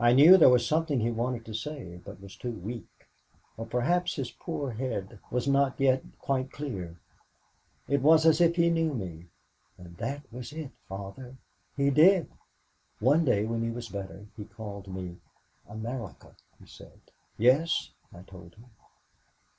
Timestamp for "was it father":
10.32-11.36